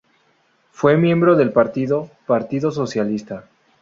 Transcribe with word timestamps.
Fue 0.71 0.97
miembro 0.97 1.35
del 1.35 1.51
partido 1.53 2.09
Partido 2.25 2.71
Socialista. 2.71 3.43